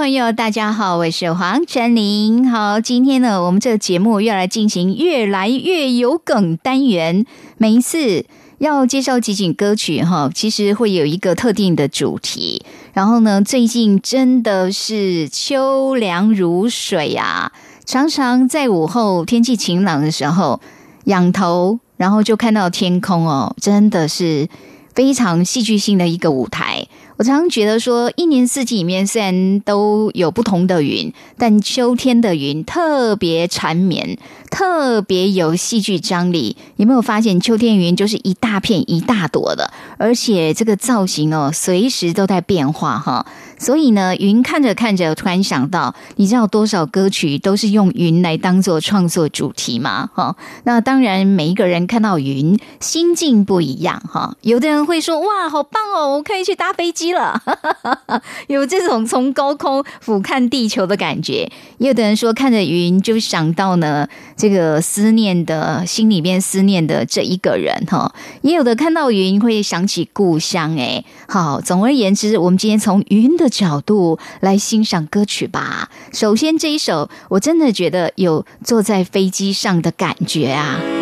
[0.00, 2.50] 朋友，大家好，我是黄晨林。
[2.50, 7.26] 好，今天呢，我们这个节目要来进行越来越有梗单元。
[7.58, 8.24] 每一次
[8.56, 12.64] 要介绍几景歌曲，哈，其实会有一个特定的主题。
[12.94, 17.52] 然后呢，最近真的是秋凉如水啊，
[17.84, 20.62] 常常在午后天气晴朗的时候，
[21.04, 24.48] 仰头然后就看到天空哦，真的是
[24.94, 26.86] 非常戏剧性的一个舞台。
[27.20, 34.16] 我常常觉得说，一年四季里面虽然都有不同的云，但秋天的云特别缠绵，
[34.50, 36.56] 特别有戏剧张力。
[36.76, 43.26] 有没有发现，秋天云就是一大片一大朵的，而且这个造型哦，随时都在变化哈。
[43.60, 50.08] 所以呢，云看着看着，突然想到，你知道多少歌曲都是用云来当做创作主题吗？
[50.14, 54.34] 哈，那当然，每一个人看到云，心境不一样哈。
[54.40, 57.42] 有的人会说：“哇，好棒哦，我可以去搭飞机了。
[58.48, 61.52] ”有这种从高空俯瞰地球的感觉。
[61.76, 68.10] 也有的人说，看着云就想到呢，这个思念的心里面思念的这一个人哈。
[68.40, 70.78] 也有的看到云会想起故乡。
[70.78, 73.49] 哎，好，总而言之，我们今天从云的。
[73.50, 75.90] 角度来欣赏歌曲吧。
[76.12, 80.99] 首先，这一首我真的觉得有坐在飞机上的感觉啊。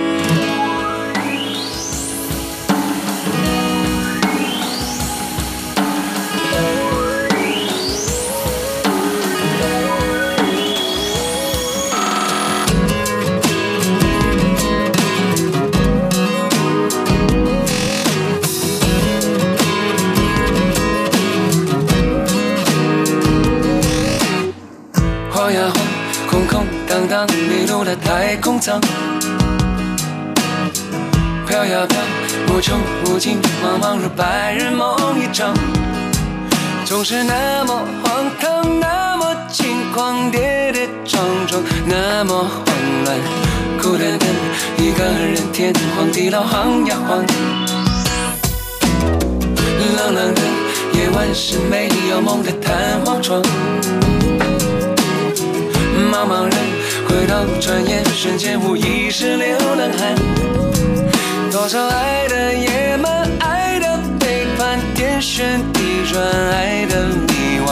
[28.58, 28.80] 太空舱，
[31.46, 31.98] 飘呀飘，
[32.48, 35.54] 无穷无尽，茫茫如白日梦一场。
[36.84, 42.64] 总是那么荒唐，那么轻狂，跌跌撞撞，那么慌
[43.04, 43.16] 乱，
[43.80, 44.28] 孤单单
[44.78, 47.24] 一个人，天荒地老，晃呀晃。
[49.96, 50.42] 冷冷的
[50.94, 53.40] 夜晚是没有梦的弹簧床，
[56.10, 56.77] 茫茫人。
[57.08, 60.14] 回到转眼瞬间，无疑是流浪汉。
[61.50, 65.80] 多少爱的野蛮，爱的背叛，天旋地
[66.12, 67.68] 转，爱的迷惘。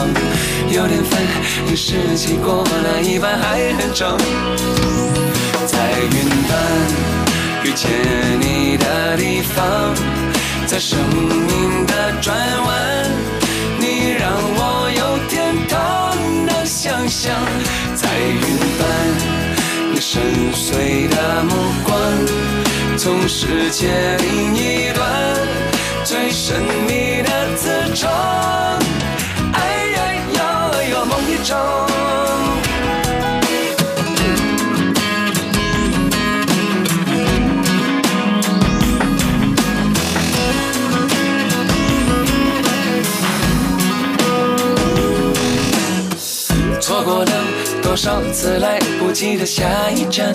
[0.69, 1.21] 有点烦，
[1.69, 4.17] 这世纪过了一半还很长。
[5.65, 6.51] 在云端
[7.63, 7.89] 遇见
[8.41, 9.93] 你的地方，
[10.65, 13.05] 在生命的转弯，
[13.79, 16.17] 你让我有天堂
[16.47, 17.33] 的想象。
[17.95, 18.41] 在云
[18.77, 18.87] 端，
[20.09, 20.23] 深
[20.53, 21.53] 邃的目
[21.83, 21.99] 光，
[22.97, 25.05] 从世界另一端，
[26.05, 26.55] 最神
[26.87, 28.09] 秘的磁场。
[29.51, 29.59] 哎
[29.95, 29.97] 呀
[30.31, 31.57] 呀，呀梦一场。
[47.87, 50.33] 多少次来不及的下一站，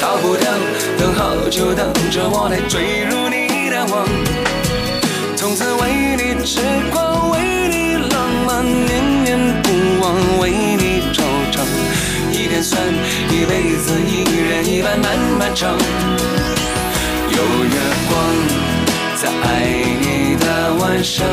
[0.00, 0.48] 逃不掉，
[0.96, 4.06] 等好久等着我来坠入你的网。
[5.34, 6.60] 从此为你痴
[6.92, 9.68] 狂，为你浪漫，念念不
[10.00, 11.20] 忘，为你惆
[11.50, 11.66] 怅。
[12.30, 12.80] 一点酸，
[13.28, 15.76] 一辈子一人一半漫漫长。
[17.28, 17.76] 有月
[18.08, 18.14] 光，
[19.16, 19.66] 在爱
[20.00, 21.26] 你的晚上，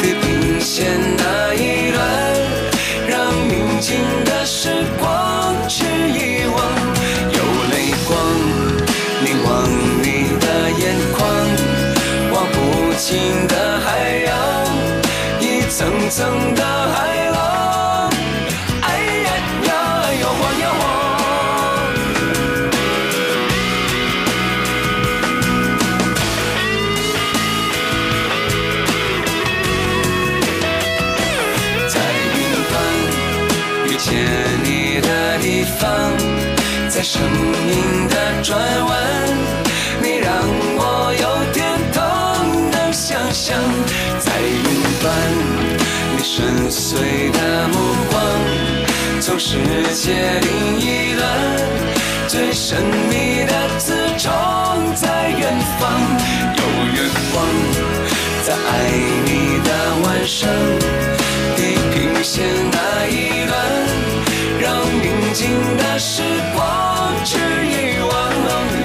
[0.00, 0.86] 地平线
[1.18, 2.35] 那一端。
[3.76, 6.56] 宁静的时光去遗忘，
[7.30, 7.38] 有
[7.70, 8.16] 泪光
[9.22, 9.68] 凝望
[10.02, 10.46] 你的
[10.80, 11.28] 眼眶，
[12.32, 12.56] 望不
[12.96, 14.34] 尽的海洋，
[15.40, 17.25] 一层层的海
[36.96, 38.98] 在生命的转弯，
[40.00, 40.32] 你让
[40.78, 41.62] 我有天
[41.92, 43.54] 堂的想象。
[44.18, 44.64] 在云
[45.02, 45.12] 端，
[46.16, 47.76] 你深邃的目
[48.10, 48.16] 光，
[49.20, 49.58] 从世
[49.92, 51.22] 界另一端。
[52.28, 54.32] 最神秘的刺虫
[54.94, 55.92] 在远方，
[56.56, 56.62] 有
[56.94, 57.44] 月光
[58.42, 58.88] 在爱
[59.26, 59.68] 你的
[60.02, 60.48] 晚上，
[61.56, 63.54] 地平线那一端，
[65.36, 66.22] 静的时
[66.54, 68.10] 光去遗忘，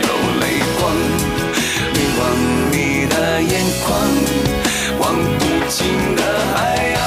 [0.01, 0.09] 有
[0.41, 0.81] 泪光
[1.93, 2.21] 凝望
[2.73, 3.89] 你的眼眶，
[4.99, 5.79] 望不尽
[6.17, 6.21] 的
[6.53, 6.59] 海
[6.89, 6.99] 洋，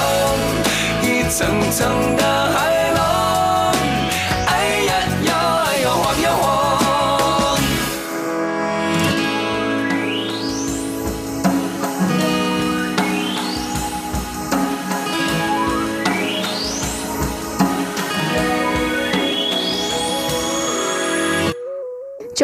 [1.02, 2.83] 一层层的海。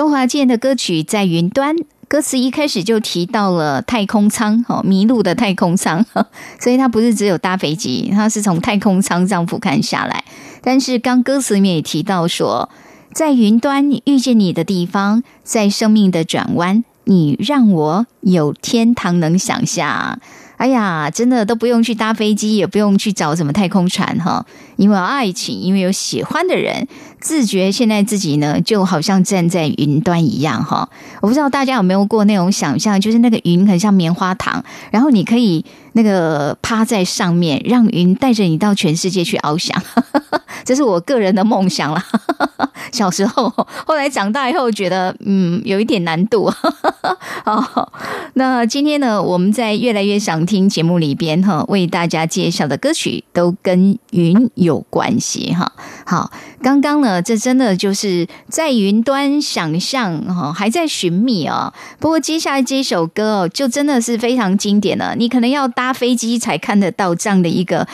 [0.01, 1.77] 周华健的歌曲在云端，
[2.09, 6.03] 歌词一开始就提到了太空舱，哦，迷路的太空舱，
[6.59, 10.25] 所以它不是只有搭飞机，它是从太空舱上俯瞰下来。
[10.63, 12.71] 但是刚歌词里面也提到说，
[13.13, 20.19] 在云端遇见你的地方，在生命的转弯，你让我有天堂能想象。
[20.61, 24.45] 哎呀，真的都不用去搭飞机，也不用去找什么太空船哈，
[24.77, 26.87] 因为爱情，因为有喜欢的人，
[27.19, 30.91] 自觉现在自己呢就好像站在云端一样哈。
[31.23, 39.83] 我不知道大家有没有过那种想象，就是那个云很像棉花糖，然后你可以那个趴在上面，让云带着你到全世界去翱翔。
[40.65, 42.03] 这是我个人的梦想了。
[42.93, 43.49] 小时候，
[43.87, 46.53] 后来长大以后觉得，嗯，有一点难度。
[47.45, 47.93] 好，
[48.35, 55.73] 那今天呢，我们在越来越想听节目里边哈，为大家介绍的歌曲都跟云有关系哈。
[56.05, 56.31] 好，
[56.63, 61.73] 刚刚呢，这真的就是在云端想象哈，还在寻觅哦。
[61.99, 67.87] 不过接下来这首歌哦，就真的是非常经典了，你可能要搭飞机才看得到这样的一个。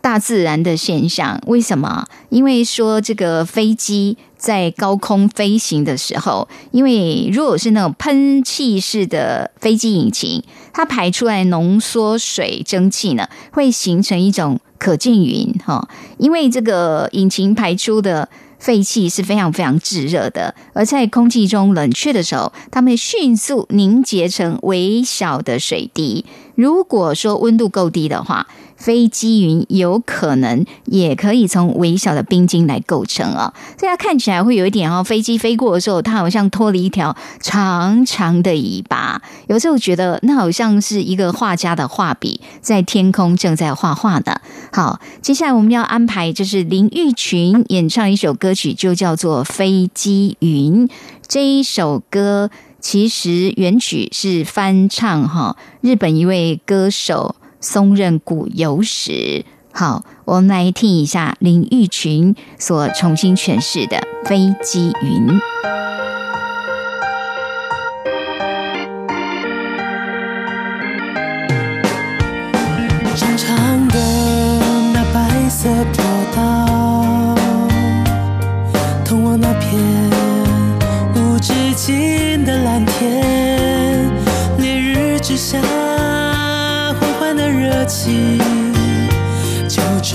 [0.00, 2.04] 大自然的现象，为什么？
[2.28, 10.44] 因为说这个飞机在高空飞行的时候，因为如果是那种喷气式的飞机引擎，
[10.74, 15.88] 它排出来浓缩水蒸气呢，会形成一种可见云哈。
[16.18, 18.28] 因为这个引擎排出的
[18.58, 26.24] 废气是非常非常炙热的，而在空气中冷却的时候，它们迅速凝结成微小的水滴。
[26.54, 28.46] 如果说温度够低的话，
[28.84, 39.22] 飞机云有可能也可以从微小的冰晶来构成啊，所以它看起来会有一点哦，飞机飞过的时候，它好像拖了一条长长的尾巴。
[39.46, 44.42] 有时候觉得那好像是一个画家的画笔在天空正在画画的。
[44.70, 50.86] 好，接下来我们要安排就是林玉群演唱一首歌曲，就叫做《飞机云》。
[51.26, 52.50] 这一首歌
[52.80, 57.36] 其实原曲是翻唱哈，日本一位歌手。
[57.64, 63.96] 松任古有史，好，我们来听一下林玉群所重新诠释的
[64.28, 65.26] 《飞机云》。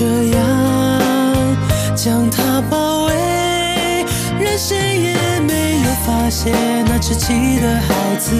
[0.00, 1.56] 这样
[1.94, 3.12] 将他包围，
[4.40, 6.54] 任谁也没有发现
[6.86, 8.34] 那稚气的孩子。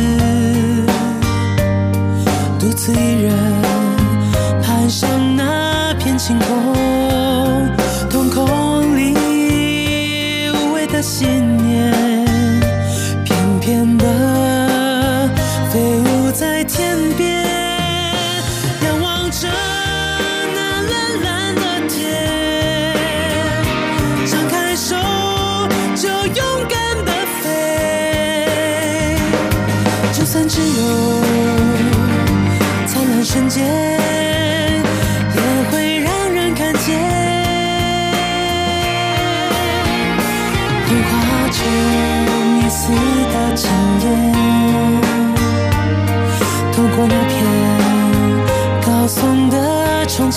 [2.59, 3.31] 独自一人
[4.63, 6.80] 攀上那片晴空，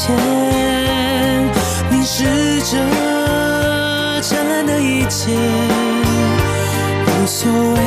[0.03, 0.11] 前，
[1.89, 2.25] 凝视
[2.63, 2.71] 着
[4.21, 5.31] 灿烂的一切，
[7.07, 7.79] 无所谓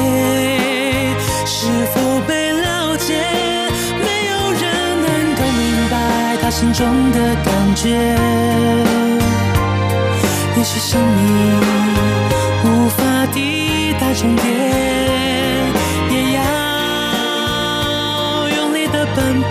[1.44, 3.12] 是否被了解。
[4.00, 4.64] 没有人
[5.02, 5.06] 能
[5.36, 5.94] 够明白
[6.40, 7.84] 他心中的感觉，
[10.56, 11.20] 也许生命
[12.64, 14.44] 无法抵达终点，
[16.10, 16.40] 也要
[18.56, 19.45] 用力的奔跑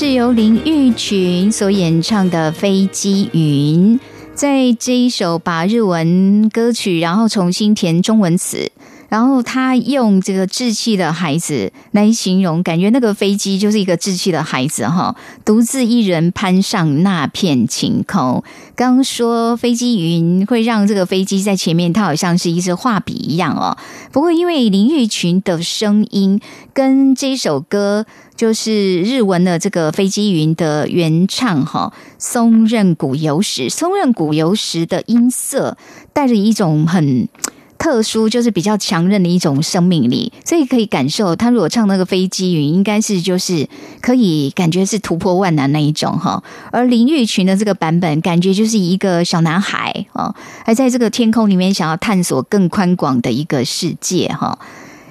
[0.00, 3.98] 是由林玉群所演唱的《飞机云》。
[4.34, 8.72] 在这一首把日文歌曲，然后重新填中文词，
[9.10, 15.14] 然后他用这个稚气的孩子来形容，感觉那个飞机就是一个稚气的孩子哈，
[15.44, 18.42] 独自一人攀上那片晴空。
[18.74, 23.76] 刚刚说飞机云会让这个飞机在前面，它好像是一支画笔一样哦。
[24.10, 26.40] 不过因为林玉群的声音
[26.72, 28.06] 跟这首歌。
[28.36, 35.76] 就是日文的这个飞机云的原唱哈，松任谷由实，松任谷由实的音色
[36.14, 37.28] 带着一种很
[37.80, 43.66] 特殊，就是比较强韧的一种生命力，所以可以感受他如果唱那个飞机云，应该是就是
[44.02, 46.42] 可以感觉是突破万难那一种哈。
[46.70, 54.58] 而林玉群的这个版本，感觉就是一个小男孩啊，还在这个天空里面想要探索更宽广的一个世界哈。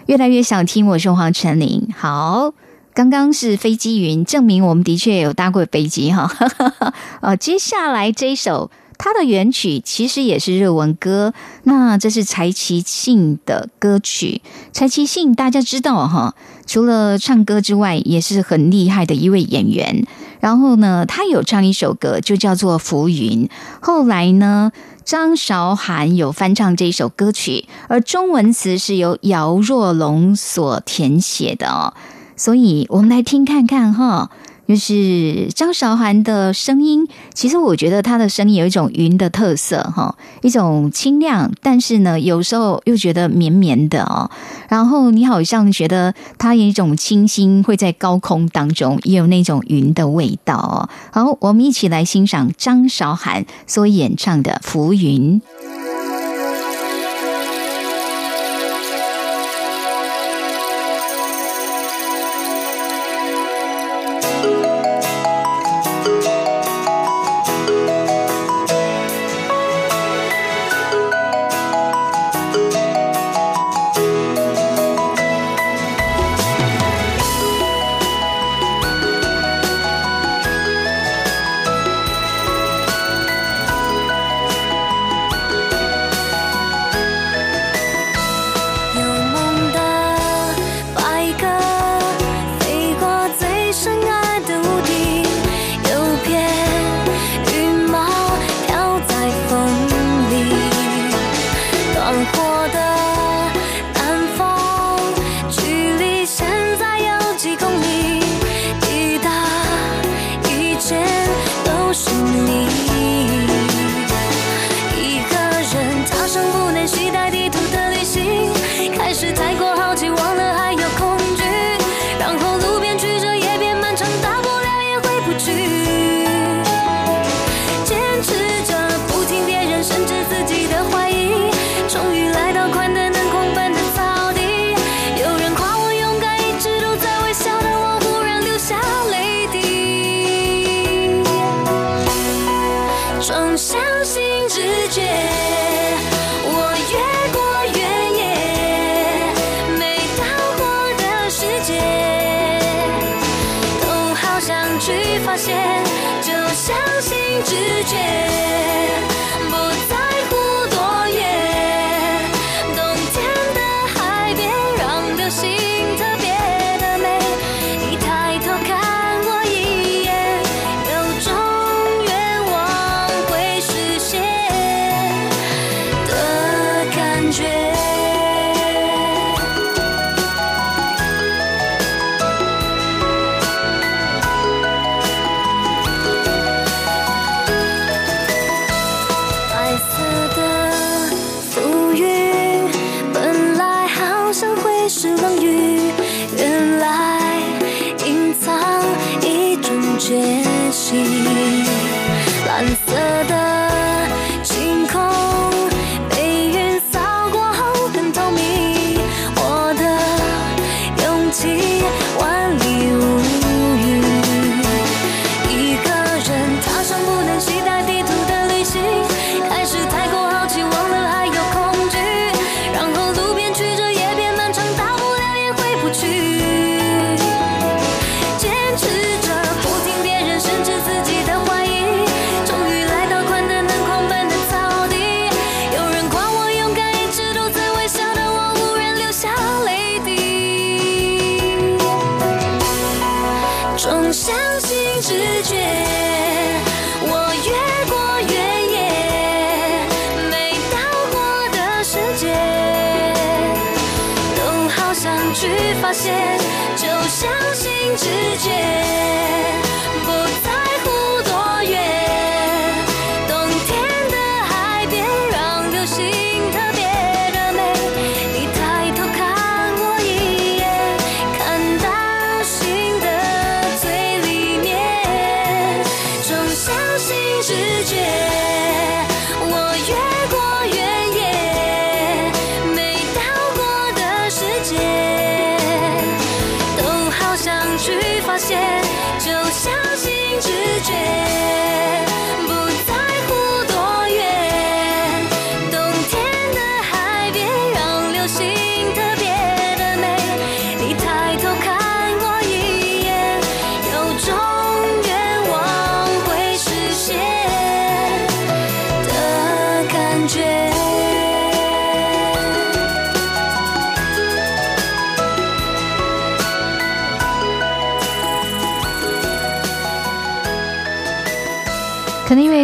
[0.06, 2.54] 越来越想听我说黄成林好。
[2.92, 6.30] 刚刚是飞机云，证明我们的确有搭过飞机哈。
[7.22, 14.41] 呃，接下来这一首，它的原曲其实也是日文歌，那这是柴崎幸的歌曲。
[14.74, 16.36] 柴崎幸大家知道哈，
[16.68, 20.06] 除了唱歌之外，也是很厉害的一位演员。
[20.41, 23.48] 然后呢，他有唱一首歌，就叫做《浮云》。
[23.79, 24.74] 后来呢，
[25.06, 31.94] 张韶涵有翻唱这首歌曲，而中文词是由姚若龙所填写的哦。
[32.36, 34.29] 所以我们来听看看哈，
[34.70, 37.08] 就是张韶涵的声音。
[37.34, 44.30] 其实我觉得她的声音有一种云的特色哈，一种清亮，但是呢，有时候又觉得绵绵的哦。
[44.68, 50.88] 然后你好像觉得她有一种清新，会在高空当中也有那种云的味道哦。
[51.12, 55.42] 好，我们一起来欣赏张韶涵所演唱的《浮云》。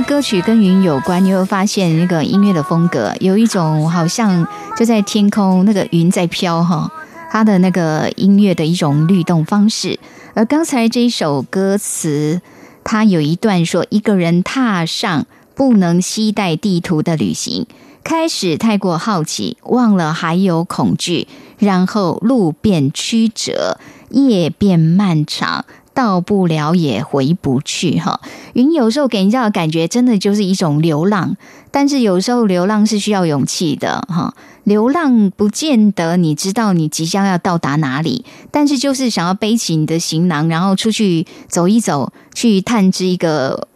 [0.08, 6.92] 歌曲跟云有关，你会发现那个音乐的风格有一种好像就在天空，那个云在飘哈，
[7.32, 10.00] 它的那个音乐的一种律动方式。
[10.36, 12.40] 而刚才这一首歌词，
[12.84, 17.66] 它有一段说，一个人踏上不能携带地图的旅行，
[18.04, 23.80] 开始太过好奇，忘了还有恐惧，然后路变曲折，
[24.12, 25.66] 夜变漫长。
[25.96, 28.22] 到不了也回不去哈。
[28.54, 31.36] 云有时候给人家的感觉真的就是一种流浪，
[31.72, 34.36] 但是有时候流浪是需要勇气的哈。
[34.66, 43.68] 流浪不见得你知道你即将要到达哪里，但是就是想要背起你的行囊，然后出去走一走，去探知一个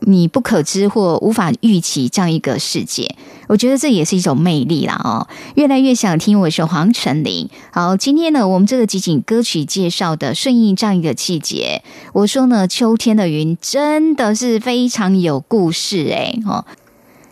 [0.00, 3.16] 你不可知或无法预期这样一个世界。
[3.48, 5.26] 我觉得这也是一种魅力啦哦。
[5.54, 7.48] 越来越想听，我是黄成林。
[7.72, 11.82] 好，今天呢，我们这个集锦歌曲介绍的顺应这样一个季节，
[12.12, 16.40] 我说呢，秋天的云真的是非常有故事诶。
[16.46, 16.64] 哦。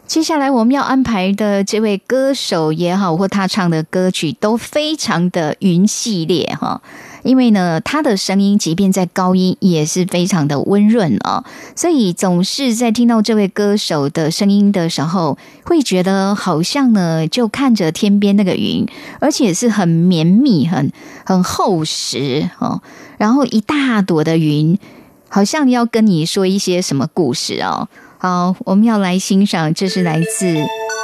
[0.06, 6.80] 接下来我们要安排的这位歌手也好，或他唱的歌曲都非常的云系列哈。
[7.26, 18.86] 因为呢，他的声音即便在高音也是非常的温润哦，所以总是在听到这位歌手的声音的时候，会觉得好像呢，就看着天边那个云，
[19.20, 20.92] 而且是很绵密、很
[21.24, 22.80] 很厚实哦，
[23.18, 24.78] 然后一大朵的云，
[25.28, 27.88] 好像要跟你说一些什么故事哦。
[28.18, 30.54] 好，我们要来欣赏，这是来自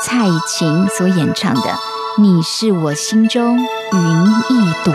[0.02, 1.60] 蔡琴所演唱的
[2.20, 3.66] 《你是我心中云
[4.48, 4.94] 一朵》。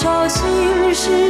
[0.00, 1.29] 少心事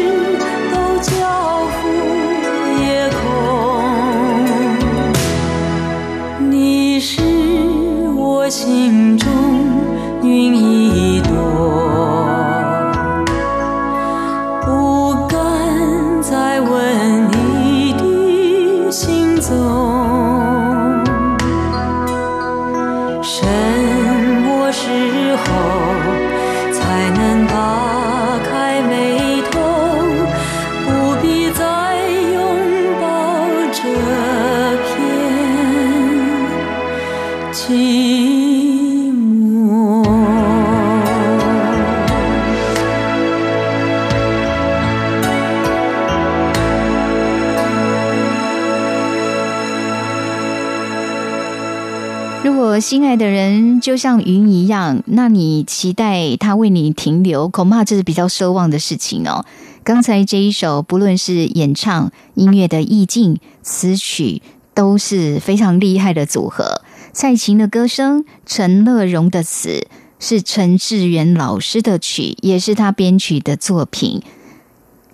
[53.91, 59.45] 就像云一样，那你期待他为你停留，恐怕这是比较奢望的事情哦。
[59.83, 64.43] 刚才这一首，不论是演唱、音乐的意境、词曲，
[64.75, 66.83] 都是非常厉害的组合。
[67.13, 69.89] 蔡琴的歌声，陈乐融的词，
[70.21, 74.23] 是陈志远老师的曲，也是他编曲的作品。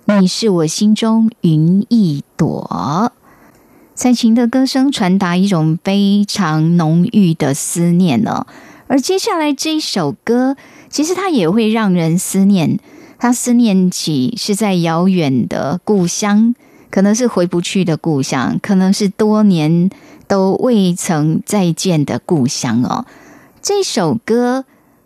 [0.05, 3.11] 你是我心中云一朵。
[3.95, 8.45] 蔡琴的歌声传达一种非常浓郁的思念呢、
[8.87, 10.55] 而接下来这一首歌，
[10.89, 12.79] 其实它也会让人思念，
[13.19, 16.55] 他思念起是在遥远的故乡，
[16.89, 19.89] 可能是回不去的故乡，可能是多年
[20.27, 23.05] 都未曾再见的故乡哦。
[23.61, 24.65] 这首歌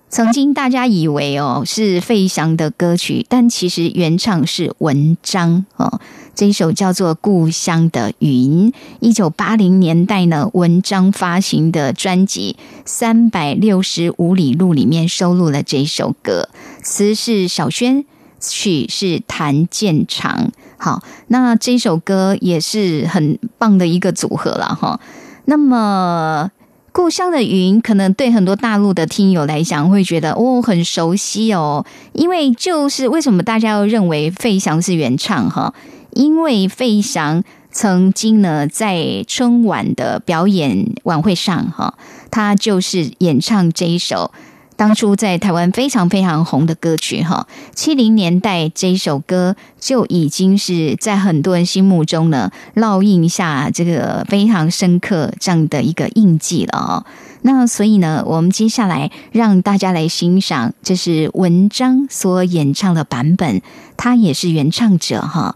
[0.09, 5.99] 曾经大家以为哦是费翔的歌曲，但其实原唱是文章哦。
[6.33, 16.49] 这一首叫做《故乡的云》，一九八零年代呢，文章发行的专辑《三百六十五里路》里面收录了这首歌，
[16.81, 18.05] 词是小轩，
[18.39, 20.51] 曲是谭健常。
[20.77, 24.99] 好，那这首歌也是很棒的一个组合了哈。
[25.45, 26.51] 那么。
[26.93, 35.73] 故乡的云，可能对很多大陆的听友来讲，会觉得哦很熟悉哦，因为就是为什么大家要认为费翔是原唱哈？
[36.13, 41.93] 因为费翔曾经呢在春晚的表演晚会上哈，
[42.29, 44.31] 他就是演唱这一首。
[44.77, 57.05] 当初在台湾非常非常红的歌曲哈，七零年代这一首歌就已经是在很多人心目中呢烙印下这个非常深刻这样的一个印记了哦。
[57.43, 63.61] 那所以呢，我们接下来让大家来欣赏，这是文章所演唱的版本，
[63.97, 65.55] 他也是原唱者哈。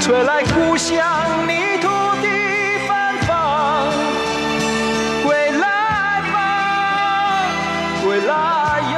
[0.00, 1.02] 吹来故乡
[1.48, 1.88] 泥土
[2.20, 2.28] 的
[2.86, 2.88] 芬
[3.26, 3.30] 芳。
[5.24, 5.66] 归来
[6.32, 6.36] 吧，
[8.04, 8.32] 归来
[8.92, 8.96] 哟，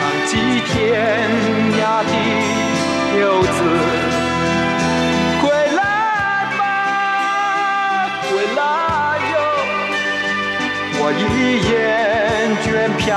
[0.00, 0.30] 浪迹
[0.66, 0.70] 天
[1.80, 2.12] 涯的
[3.18, 3.56] 游子。
[5.40, 5.44] 归
[5.76, 5.80] 来
[6.58, 6.60] 吧，
[8.28, 8.60] 归来
[9.32, 9.34] 哟，
[10.98, 11.20] 我已
[11.70, 11.72] 厌
[12.62, 12.66] 倦
[12.98, 13.08] 漂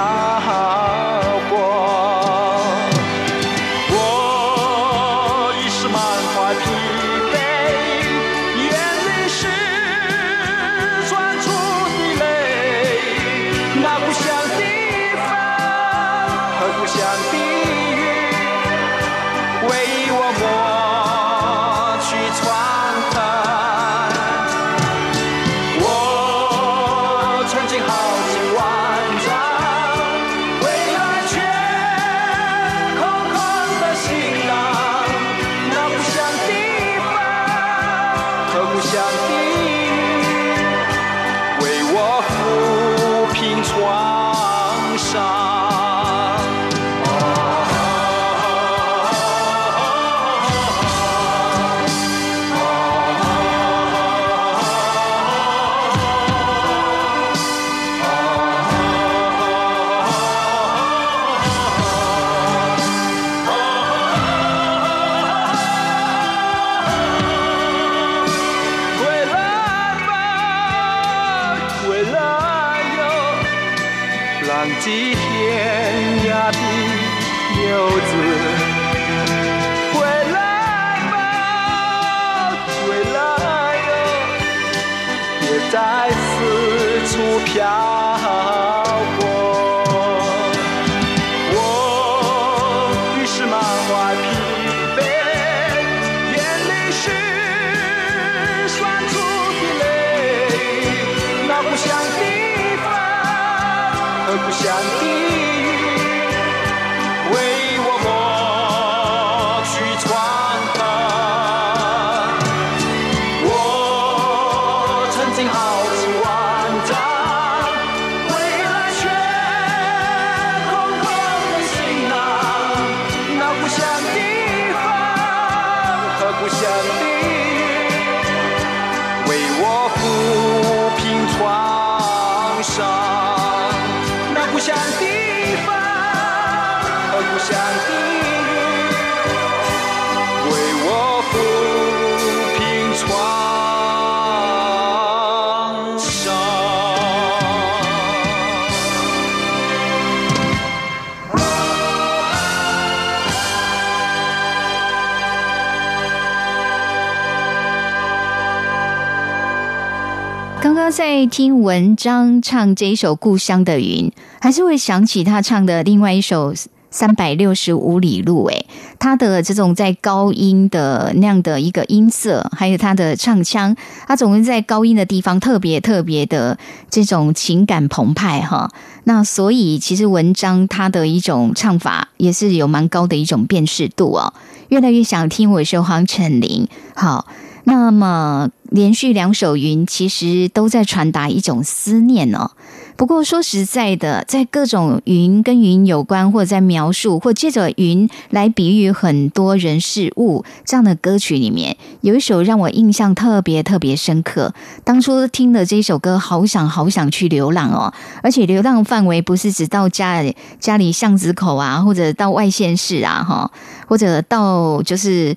[160.65, 164.09] 刚刚在听文章唱这一首《故乡的云》，
[164.41, 166.53] 还是会想起他唱的另外一首
[166.89, 168.47] 《三百六十五里路》。
[168.49, 168.65] 诶，
[168.97, 173.75] 他的这种在高音的那样的一个音色，还有他的唱腔，
[174.07, 176.57] 他总是在高音的地方特别特别的
[176.89, 178.71] 这种情感澎湃哈。
[179.03, 184.33] 那所以其实文章他的一种唱法也是有蛮高的一种辨识度哦。
[184.69, 187.27] 越来越想听我是黄晨林，好。
[187.67, 192.51] 那么连续两首云，其实都在传达一种思念哦。
[192.95, 204.53] 不过说实在的，在各种云跟云有关，或者在描述，或借着云来比喻很多人事物这样的歌曲里面，有一首让我印象特别特别深刻。
[204.83, 213.51] 当初听的这首歌，好想好想去流浪哦，而且流浪范围不是只到家里家里巷子口啊，或者到外县市啊，哈，
[213.87, 215.35] 或者到就是。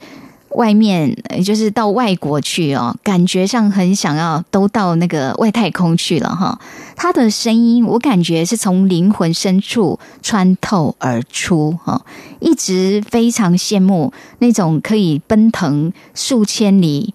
[0.51, 6.59] 外面，就是到外国去哦，感觉上很想要都到那个外太空去了哈。
[6.97, 12.05] 他的声音，我感觉是从灵魂深处穿透而出哈，
[12.41, 17.15] 一直非常羡慕那种可以奔腾数千里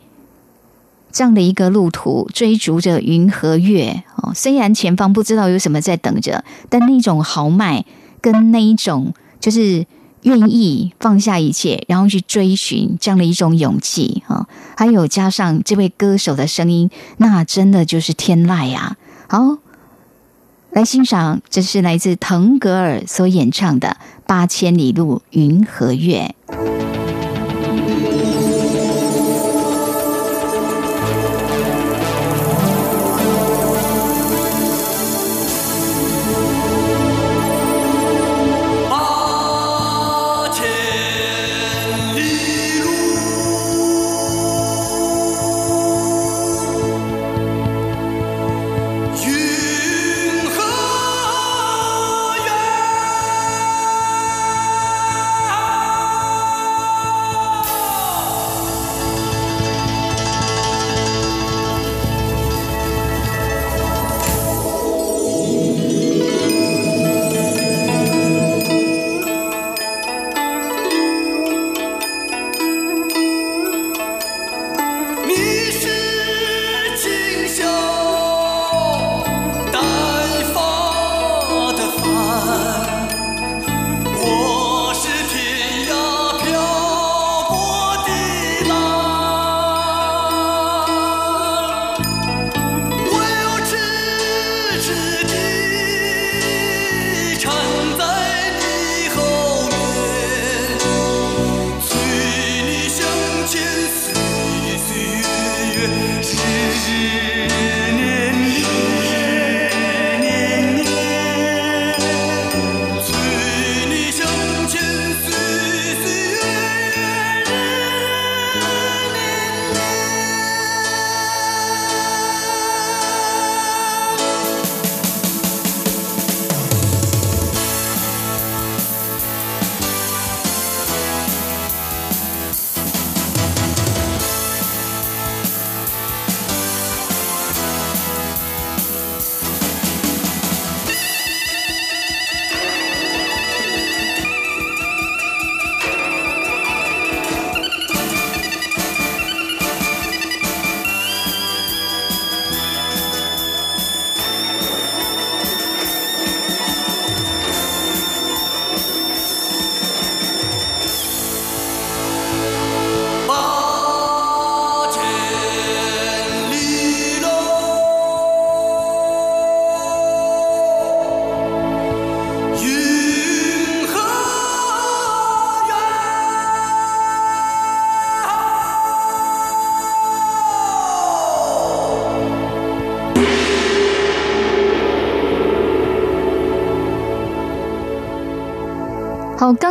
[1.11, 4.31] 这样的一个路途，追逐着云和月哦。
[4.33, 7.83] 虽然前方不知道有什么在等着，但那种豪迈
[8.21, 9.85] 跟那一种就是。
[10.23, 14.47] 愿意放下一切，然后去追寻这样的一种勇气哈。
[14.75, 18.97] 还有加上这位歌手的声音，那真的就是天籁呀！
[19.27, 19.57] 好，
[20.71, 23.89] 来欣赏，这是来自腾格尔所演唱的
[24.25, 26.33] 《八千里路云和月》。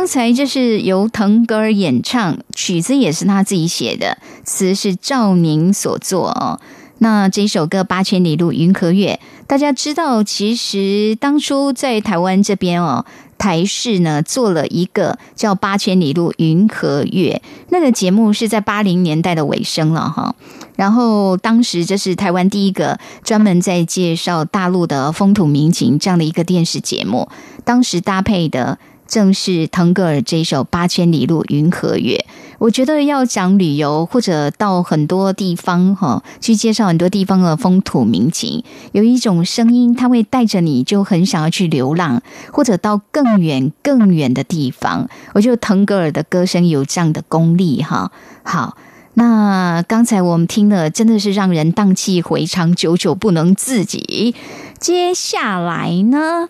[0.03, 6.59] 刚才这是由腾格尔演唱，曲子也是他自己写的，词是赵宁所作哦。
[6.97, 13.05] 那这首歌《八千里路云和月》，大家知道，其实当初在台湾这边哦，
[13.37, 20.35] 台视呢做了一个叫《八千里路云和月》，那个节目是在八零年代的尾声了哈。
[20.75, 27.29] 然后当时这是台湾第一个专门在介绍大陆的风土民情这样的一个电视节目，
[27.63, 28.77] 当时搭配的。
[29.13, 32.25] 正是腾格尔这一首《八千里路云和月》，
[32.57, 45.07] 我觉得要讲旅游或者到很多地方哈，去介绍很多地方的风土民情，有一种声音，它会带着你就很想要去流浪，或者到更远更远的地方。
[45.35, 48.11] 我觉得腾格尔的歌声有这样的功力哈。
[48.41, 48.75] 好，
[49.13, 54.33] 那刚才我们听了，真的是让人荡气回肠，久久不能自己。
[54.79, 56.47] 接下来呢？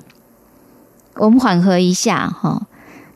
[1.16, 2.68] 我们缓和一下哈，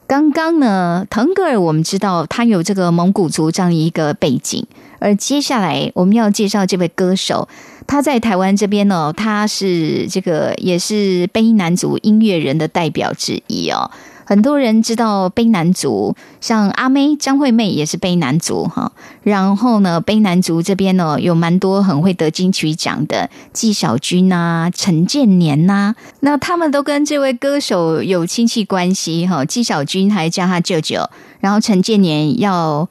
[0.05, 4.65] 刚刚呢，腾格尔我们知道他有这个蒙古族这样一个背景，
[4.99, 7.47] 而接下来我们要介绍这位歌手，
[7.87, 13.89] 他在台湾这边呢，他是这个也是卑南族音乐人的代表之一哦。
[14.29, 18.91] 很多人知道卑南族，像阿妹张惠妹也是卑南族哈。
[19.23, 29.45] 然后呢，卑南族这边呢有蛮多很会得金曲奖的纪晓君呐、陈建年呐，那他们都跟这位歌手有亲戚关系哈。
[29.45, 31.09] 纪晓君还叫他舅舅，
[31.39, 32.89] 然后陈建年要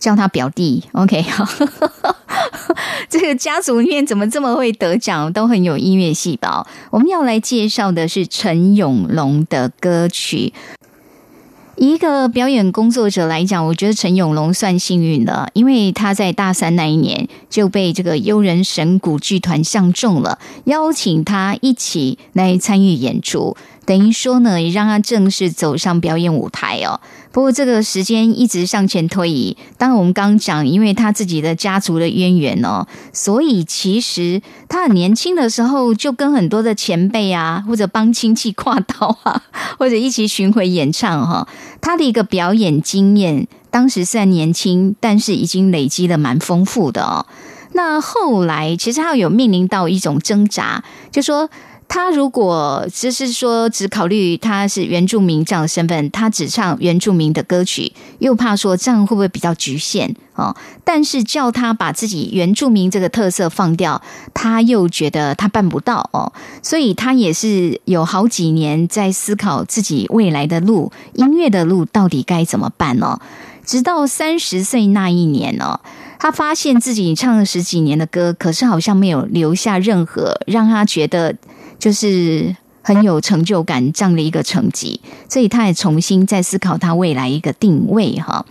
[0.00, 0.82] 叫他表弟。
[0.92, 1.46] OK， 好，
[3.08, 6.66] 这个家族里面怎么这么会得奖，都很有音乐细胞。
[6.90, 10.52] 我们要来介绍的是陈永龙的歌曲。
[11.76, 23.56] 一个表演工作者来讲，我觉得陈永龙算幸运了，因为他在大三那一年就被这个悠人神鼓剧团相中了，邀请他一起来参与演出。
[23.86, 27.00] 等于说呢，也让他正式走上表演舞台哦。
[27.32, 39.42] 不过这个时间一直向前推移，当然我们刚刚讲，因为他自己的家族的渊源哦，所以其实他很年轻的时候就跟很多的前辈啊，或者帮亲戚跨刀啊，
[39.78, 41.46] 或者一起巡回演唱哈。
[41.80, 47.26] 他的一个表演经验，当时虽然年轻，但是已经累积的蛮丰富的哦。
[47.72, 51.48] 那后来其实他有面临到一种挣扎，就说。
[51.92, 60.54] 他如果只是说只考虑他是原住民这样的身份，他只唱原住民的歌曲，又怕说这样会不会比较局限哦？
[60.84, 64.00] 但是叫他把自己原住民这个特色放掉，
[64.32, 66.32] 他又觉得他办不到哦，
[66.62, 73.18] 所以他也是有好几年在思考自己未来的路，音乐的路到底该怎么办呢？
[73.66, 75.80] 直到三十岁那一年呢，
[76.20, 81.34] 他发现自己唱了十几年的歌，可是好像没有留下任何让他觉得。
[81.80, 88.46] 就是很有成就感这样的一个成绩，所以他也重新在思考他未来一个定位哈。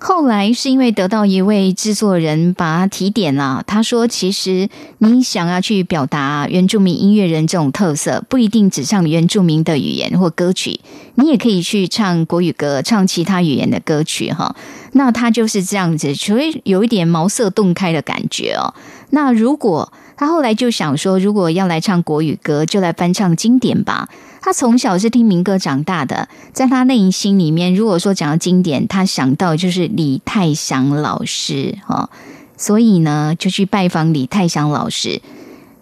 [0.00, 10.78] 后来是因为得到一位制作人把他提点了，他说：“其实你想要去表达原住民音乐人这种特色，不一定只唱原住民的语言或歌曲，
[11.16, 14.54] 你也可以去唱国语歌，唱其他语言的歌曲哈。”
[14.94, 18.72] 那他就是这样子，所以有一点茅塞顿开的感觉哦。
[19.10, 24.08] 那如果他后来就想说，如果要来唱国语歌，就来翻唱经典吧。
[24.42, 32.10] 他从小是听民歌长大的，在他内心里面，如果说讲到经典，他想到就是李泰祥老师哈，
[32.56, 35.22] 所以呢，就去拜访李泰祥老师。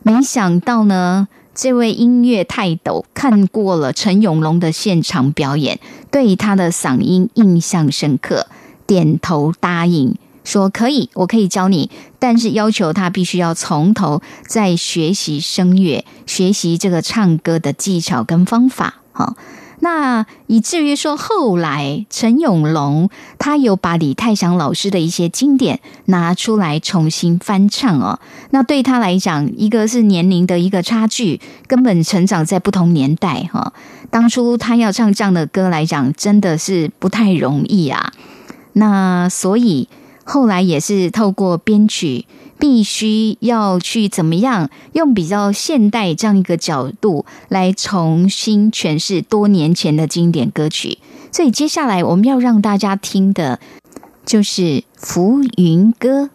[0.03, 5.80] 没想到呢，这位音乐泰斗看过了陈永龙的现场表演，
[6.11, 8.47] 对他的嗓音印象深刻，
[8.87, 10.14] 点头答应。
[10.47, 11.90] 说可以，我可以教你，
[12.20, 19.03] 但是要求他必须要从头再学习声乐，学习这个唱歌的技巧跟方法。
[19.11, 19.34] 哈，
[19.80, 28.20] 那以至于说后来陈永龙他有把李泰祥老师的一些经典拿出来重新翻唱哦。
[28.51, 33.49] 那对他来讲，一个是年龄的一个差距，根本成长在不同年代。
[33.53, 33.72] 哈，
[34.11, 38.12] 当初他要唱这样的歌来讲，真的是不太容易啊。
[38.74, 39.88] 那所以。
[40.29, 42.27] 后来也是透过编曲，
[42.59, 50.99] 必须要去怎么样用比较现代这样一个角度来重新诠释多年前的经典歌曲。
[51.31, 53.61] 所以接下来我们要让大家听的，
[54.24, 54.62] 就是
[54.97, 56.31] 《浮云歌》。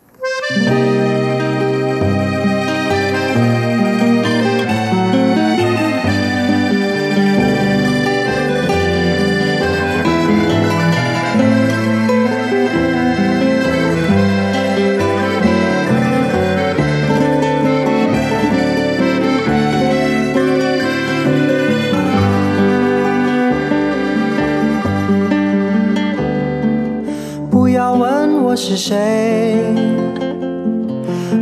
[28.72, 29.58] 是谁？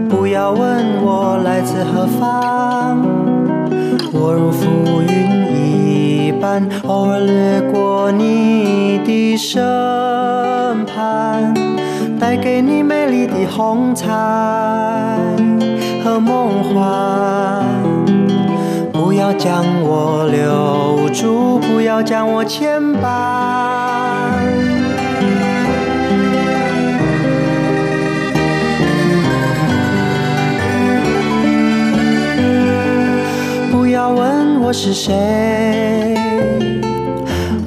[0.10, 3.06] 不要问我来自何方。
[4.12, 4.66] 我如浮
[5.04, 9.62] 云一般，偶尔掠过你的身
[10.86, 11.54] 旁，
[12.20, 14.08] 带给你美丽的红彩
[16.04, 17.64] 和梦幻。
[18.92, 23.39] 不要将我留住，不要将我牵绊。
[34.70, 36.16] 我是谁？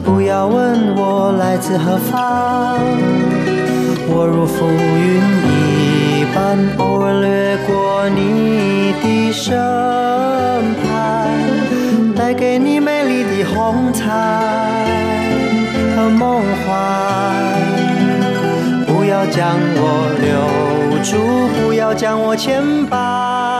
[0.04, 2.78] 不要问我来自何方。
[4.06, 9.58] 我如浮云一般，偶尔掠过你的身
[10.84, 10.94] 旁，
[12.14, 14.06] 带给你美丽的红彩
[15.96, 16.70] 和梦幻。
[18.86, 19.82] 不要将我
[20.22, 21.18] 留住，
[21.66, 23.51] 不要将我牵绊。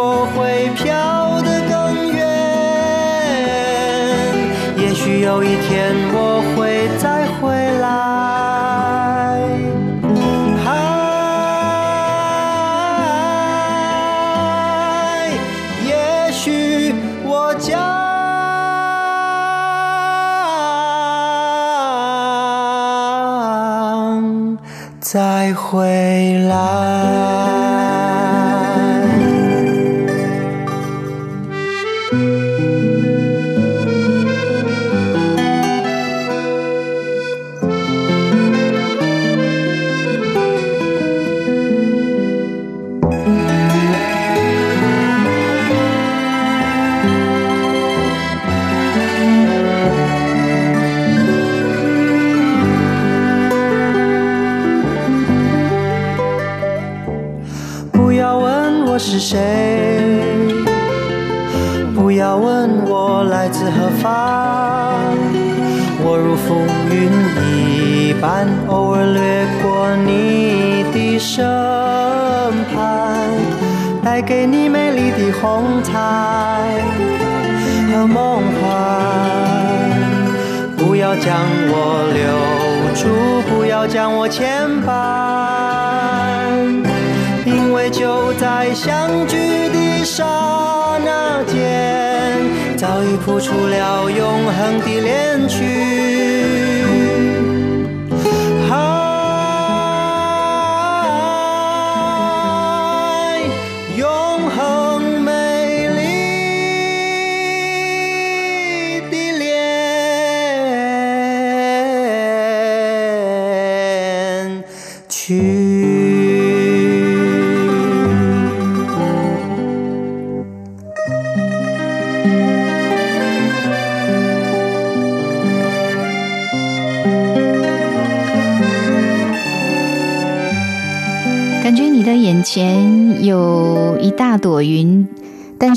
[0.00, 1.17] 我会飘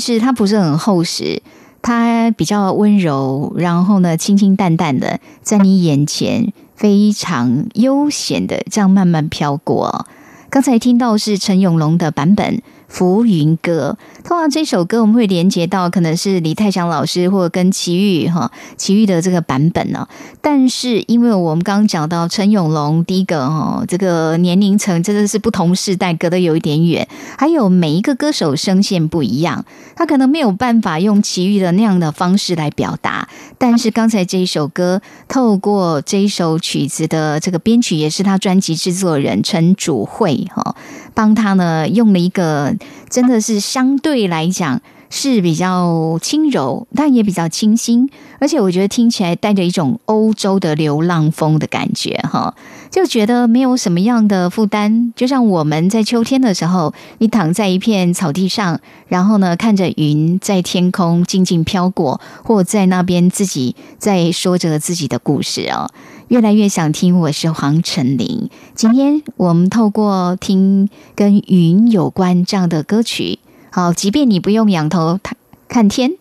[0.02, 1.40] 是它不是很厚实，
[1.80, 10.06] 它比较温柔，然后呢，清清淡淡的在你眼前，非常悠闲的这样慢慢飘过。
[10.50, 12.56] 刚才听到是陈永龙的版本
[12.92, 13.96] 《浮云歌》，
[14.28, 20.06] 通常这首歌我们会连接到可能是李泰祥老师或者跟齐豫哈齐豫的这个版本呢、
[20.42, 29.64] 但是因为我们刚刚讲到陈永龙，第一个哈这个年龄层真的是不同世代，隔得有一点远，还有每一个歌手声线不一样，
[29.96, 33.26] 他可能没有办法用齐豫的那样的方式来表达。
[33.56, 40.76] 但是刚才这一首歌，透过这一首曲子的这个编曲，也是他专辑制作人陈祖慧哈，
[41.14, 42.74] 帮他呢用了一个
[43.08, 44.80] 真的是相对来讲
[45.10, 48.08] 是比较轻柔，但也比较清新，
[48.40, 52.54] 而且我觉得听起来带着一种欧洲的流浪风的感觉哈，
[52.90, 65.90] 就觉得没有什么样的负担，就像我们在秋天的时候，你躺在一片草地上，然后呢看着云在天空静静飘过，或在那边自己在说着自己的故事哦。
[66.32, 68.48] 越来越想听，我是黄晨林。
[68.74, 73.38] 今天我们透过听跟云有关这样的歌曲，
[73.70, 75.20] 好，即便你不用仰头
[75.68, 76.12] 看天，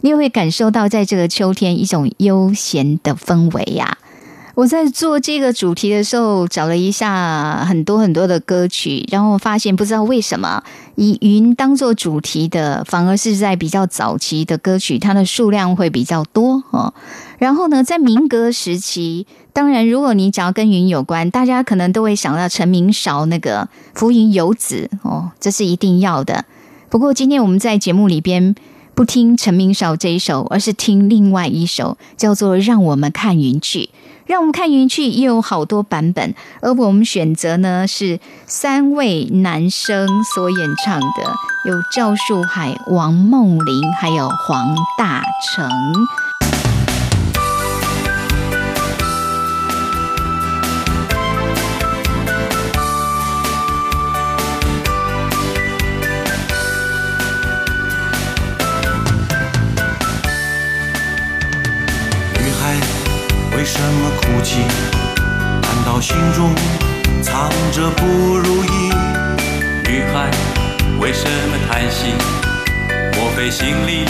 [0.00, 3.98] 你也会感受到在这个秋天一种悠闲的氛围呀、
[4.54, 10.62] 我在做这个主题的时候，找了一下很多很多的歌曲，然后发现不知道为什么
[10.96, 16.92] 以云当做主题的，反而是在比较早期的歌曲，它的数量会比较多哦。
[17.38, 23.62] 然后呢，在民歌时期，当然如果你只要跟云有关，大家可能都会想到陈明韶那个
[23.94, 26.44] 《浮云游子》哦，这是一定要的。
[26.90, 28.54] 不过今天我们在节目里边
[28.94, 33.84] 不听陈明韶这一首，而是听另外一首，叫做《让我们看云去》。
[34.26, 41.34] 让我们看云去也有好多版本，而我们选择呢是三位男生所演唱的，
[41.66, 45.22] 有赵树海、王梦玲，还有黄大
[45.54, 45.68] 成。
[73.52, 74.06] 心里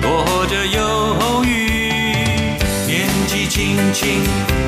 [0.00, 1.68] 躲着忧郁？
[2.86, 4.22] 年纪轻轻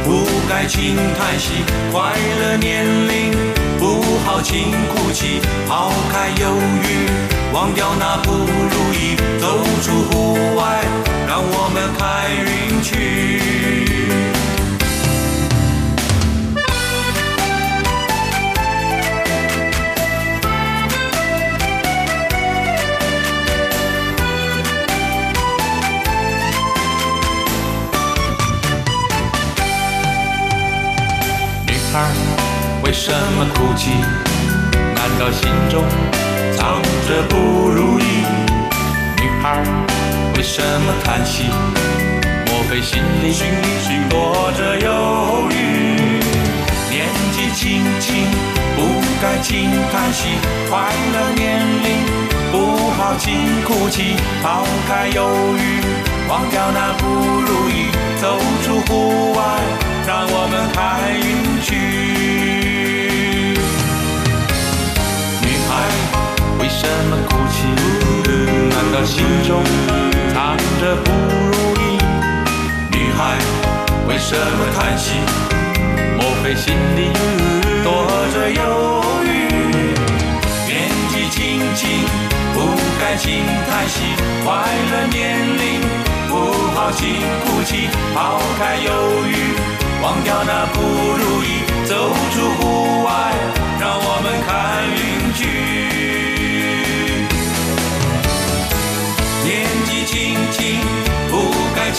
[0.05, 1.53] 不该轻叹息，
[1.93, 3.31] 快乐年龄
[3.79, 7.09] 不好轻哭泣，抛开忧郁，
[7.55, 10.20] 忘掉那不如意，走出
[33.03, 33.93] 什么哭泣？
[34.95, 35.83] 难道心中
[36.55, 38.05] 藏着不如意？
[39.17, 39.63] 女孩
[40.37, 41.45] 为什么叹息？
[42.45, 45.55] 莫非心里心里躲着忧郁？
[46.91, 48.27] 年纪轻轻
[48.77, 48.83] 不
[49.23, 50.29] 该轻叹息，
[50.69, 52.05] 快乐年龄
[52.53, 53.33] 不好轻
[53.65, 55.27] 哭泣，抛开忧
[55.57, 55.81] 郁，
[56.29, 57.89] 忘掉那不如意，
[58.21, 59.43] 走出户外，
[60.07, 62.20] 让我们看云去。
[66.81, 67.13] 女孩为什么
[68.91, 69.63] 的心中
[70.33, 71.83] 藏着不如意。
[72.91, 73.19] 女孩
[74.09, 75.13] 为什么叹息？
[76.17, 76.99] 莫非心里
[77.85, 77.89] 躲
[78.33, 78.61] 着忧
[79.25, 79.29] 郁？
[80.67, 80.73] 年
[81.11, 81.39] 纪轻
[81.75, 81.81] 轻
[82.55, 82.57] 不
[82.99, 84.01] 该轻叹息，
[84.43, 84.49] 快
[84.91, 85.19] 乐年
[85.59, 85.63] 龄
[86.31, 86.33] 不
[86.75, 87.01] 好轻
[87.45, 88.89] 哭泣，抛开忧
[89.29, 89.33] 郁，
[90.03, 91.47] 忘掉那不如意，
[91.85, 91.93] 走
[92.33, 92.63] 出户
[93.05, 93.11] 外，
[93.79, 94.49] 让我们看
[94.97, 94.99] 云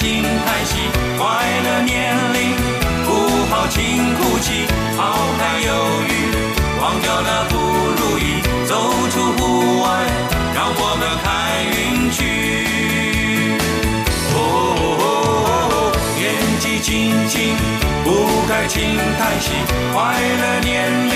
[0.01, 0.73] 不该轻叹息，
[1.19, 1.21] 快
[1.63, 1.93] 乐年
[2.33, 2.57] 龄
[3.05, 3.09] 不
[3.53, 3.77] 好轻
[4.15, 4.65] 哭泣，
[4.97, 4.99] 抛
[5.37, 5.69] 开忧
[6.09, 6.11] 郁，
[6.81, 7.53] 忘掉那不
[7.97, 8.73] 如意，走
[9.11, 9.85] 出户外，
[10.55, 11.29] 让我们看
[11.69, 12.19] 云去。
[14.33, 16.19] 哦，年
[16.59, 16.89] 纪轻
[17.29, 17.55] 轻
[18.03, 18.07] 不
[18.49, 19.51] 该轻叹息，
[19.93, 21.13] 快乐年龄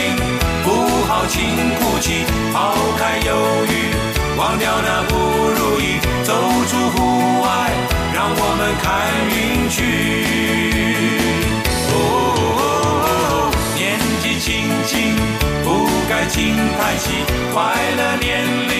[0.63, 0.67] 不
[1.07, 1.33] 好轻
[1.79, 2.23] 哭泣，
[2.53, 3.33] 抛开忧
[3.67, 3.73] 郁，
[4.37, 5.15] 忘掉那不
[5.57, 6.33] 如意，走
[6.67, 7.73] 出户外，
[8.37, 8.85] 我们看
[9.29, 9.77] 云去。
[11.91, 13.79] 哦，年
[14.21, 14.49] 纪轻
[14.85, 14.93] 轻
[15.63, 15.67] 不
[16.09, 17.05] 该轻叹息，
[17.53, 17.55] 快
[17.97, 18.25] 乐年
[18.69, 18.73] 龄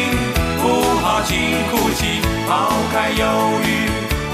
[0.61, 0.63] 不
[1.01, 1.33] 好轻
[1.69, 2.49] 哭泣，抛
[2.91, 3.21] 开忧
[3.63, 3.67] 郁，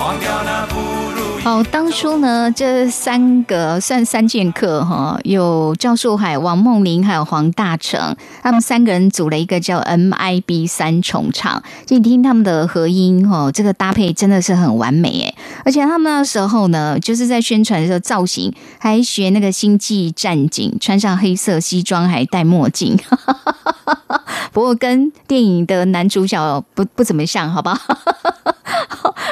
[0.02, 0.80] 忘掉那不
[1.12, 1.44] 如意。
[1.44, 11.62] 好，当初呢，这三个算三剑客哈，有赵树海、王梦玲还有黄大成，他们三个人组了一个叫 MIB 三重唱。
[11.86, 15.36] 就你听他们的合音哈，这个搭配真的是很完美诶。
[15.64, 22.98] 而且他们那时候呢，就是在宣传的时候造型还学那个星际战警，穿上黑色西装还戴墨镜。
[24.52, 27.80] 不过跟电影的男主角不不怎么像，好吧？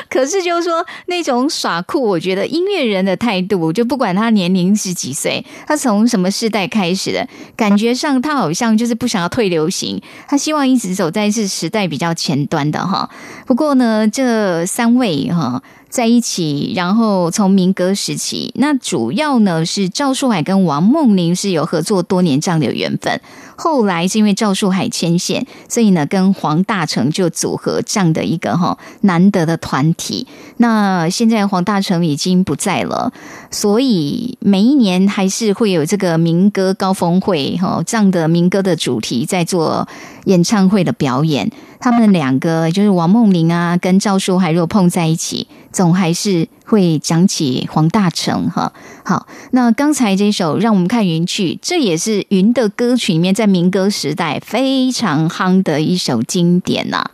[0.11, 13.09] 可是就是说那种耍酷，我觉得音乐人的态度，就不管他年龄是几岁，他从什么世代开始的，感觉上他好像就是不想要退流行，他希望一直走在是时代比较前端的哈。
[13.45, 15.61] 不过呢，这三位哈。
[15.89, 23.19] 在一起，然后从民歌时期，那主要呢是赵树海跟王梦玲是有合作多年这样的缘分。
[23.55, 30.27] 后来是因为赵树海牵线，所以呢跟黄大成就组合这样的一个哈难得的团体。
[30.57, 33.11] 那现在黄大成已经不在了，
[33.51, 39.87] 所以每一年还是会有这个民歌高峰会哈这样的民歌的主题在做
[40.25, 41.51] 演唱会的表演。
[41.79, 48.73] 他们两个就是王梦玲啊，跟赵树海若碰在一起，总还是会讲起黄大成哈。
[49.03, 57.09] 好，那刚才这首《让我们看云去》，这也是云的歌曲里面在民歌时代非常夯的一首经典呐。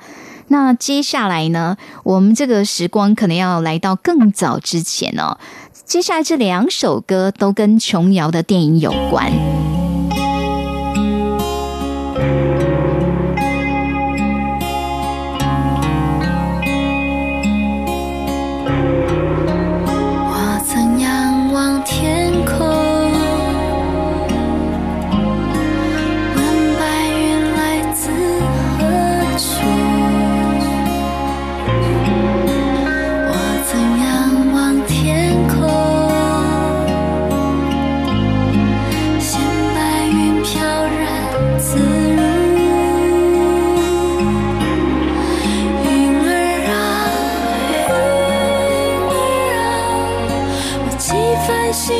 [0.47, 5.38] 那接下来呢，我们这个时光可能要来到更早之前哦。
[5.86, 9.32] 接下来这两首歌都跟琼瑶的电影有关。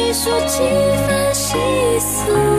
[0.06, 0.62] 番细数，几
[1.08, 1.58] 番细
[2.00, 2.55] 思，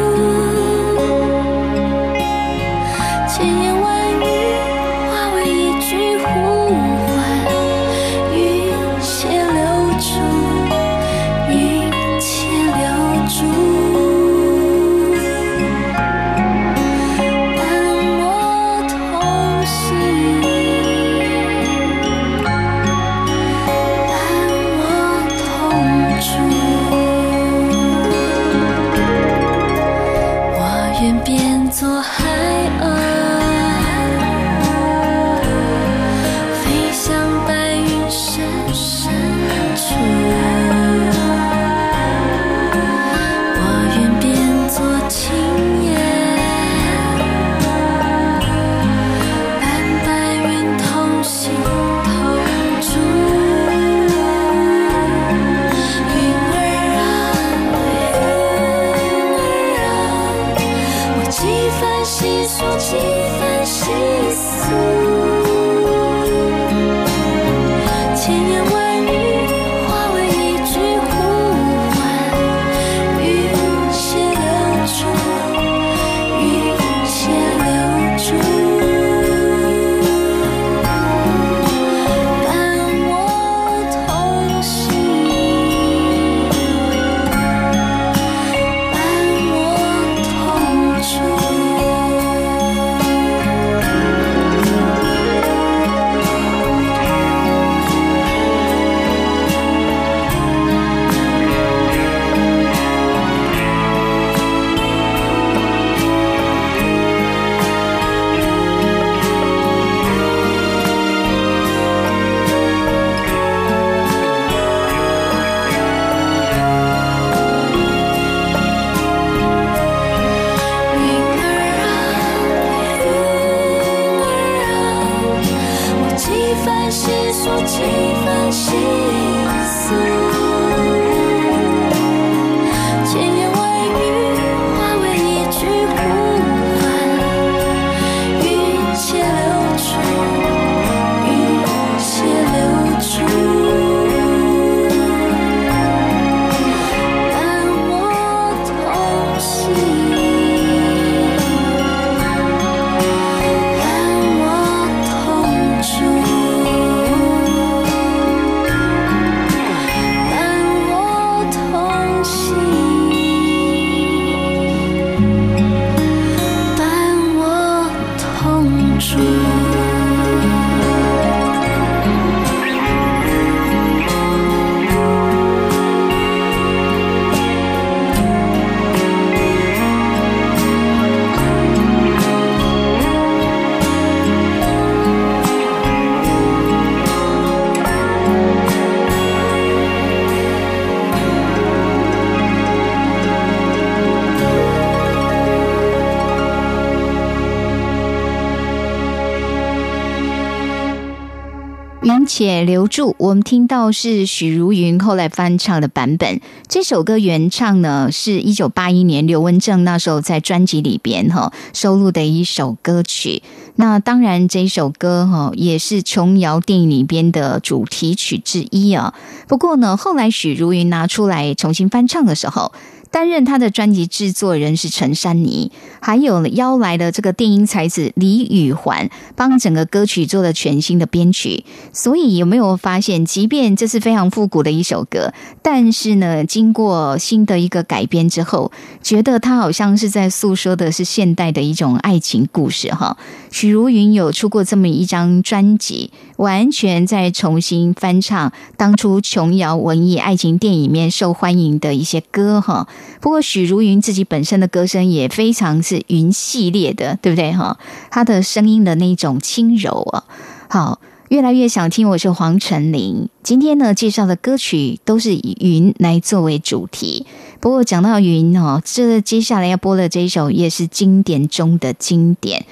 [202.38, 206.38] 且留住，我们听到是许茹芸后来翻唱的版本。
[206.68, 213.42] 这首歌原唱呢是一九八一年刘文正那时候在专辑里边哈收录的一首歌曲。
[213.76, 219.14] 那当然这首歌哈也是琼瑶电影里边的主题曲之一啊。
[219.48, 222.70] 不过呢，后来许茹芸拿出来重新翻唱的时候。
[223.10, 231.64] 担任他的专辑制作人是陈珊妮，还有邀来的这个电音才子李宇环，帮整个歌曲做了全新的编曲。
[231.92, 235.32] 所以有没有发现，即便这是非常复古的一首歌，
[235.62, 238.70] 但是呢，经过新的一个改编之后，
[239.02, 243.16] 觉得它好像是在诉说的是现代的一种爱情故事哈。
[243.58, 252.86] 许茹芸有出过这么一张专辑，完全在重新翻唱当初琼瑶文艺爱情电影里面受欢迎的一些歌哈。
[253.18, 257.78] 不过许茹芸自己本身的歌声也非常是云系列的，对不对哈？
[258.10, 260.24] 她的声音的那种轻柔啊，
[260.68, 261.00] 好，
[261.30, 262.06] 越来越想听。
[262.10, 267.24] 我是黄晨林，今天呢介绍的歌曲都是以云来作为主题。
[267.60, 272.66] 不过讲到云哦，这接下来要播的这一首也是经典中的经典。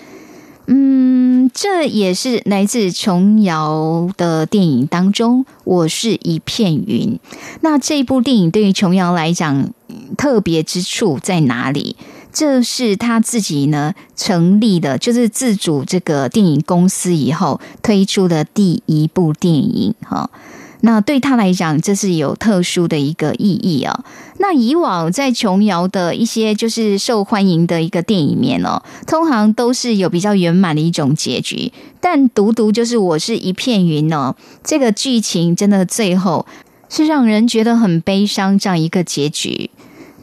[0.66, 7.18] 嗯，这也是来自琼瑶的电影当中，《我是一片云》。
[7.60, 9.70] 那这部电影对于琼瑶来讲，
[10.16, 11.96] 特别之处在哪里？
[12.32, 20.28] 这是他自己呢成立的，就是自主这个电影公司以后推出的第一部电影哈。
[20.86, 24.04] 那对他来讲，这是有特殊的一个意义啊。
[24.38, 31.72] 那以往在琼瑶的一些就是受欢迎的一个电影面哦，通常都是有比较圆满的一种结局，
[32.02, 36.44] 但独独就是我是一片云哦，这个剧情真的最后
[36.90, 39.70] 是让人觉得很悲伤这样一个结局。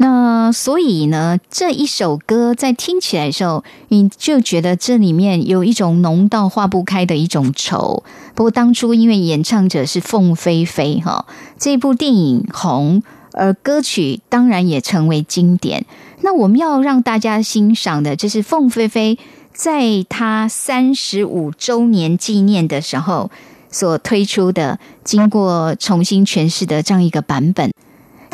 [0.02, 8.04] 那所以呢，这一首歌在听起来的时候，你就觉得这里面有一种浓到化不开的一种愁。
[8.34, 11.28] 不过当初因为演唱者是凤飞飞哈，
[11.60, 15.86] 这部电影红，而歌曲当然也成为经典。
[16.22, 19.20] 那我们要让大家欣赏的，就是凤飞飞
[19.54, 23.30] 在她三十五周年纪念的时候
[23.70, 27.72] 所推出的，经过重新诠释的这样一个版本。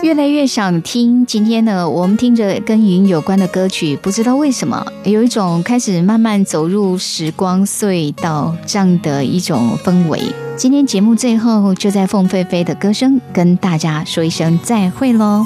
[0.04, 1.26] 越来越想听。
[1.26, 10.22] 今天呢，我们听着跟云有关的歌曲，不知道为什么有一种开始慢慢走入时光隧道这样的一种氛围。
[10.56, 15.46] 今天节目最后，就在凤飞飞的歌声跟大家说一声再会喽。